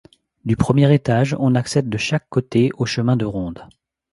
Du 0.45 0.55
premier 0.55 0.91
étage, 0.95 1.35
on 1.37 1.53
accède 1.53 1.87
de 1.87 1.97
chaque 1.99 2.27
côté 2.29 2.71
au 2.79 2.87
chemin 2.87 3.15
de 3.17 3.25
ronde. 3.25 3.67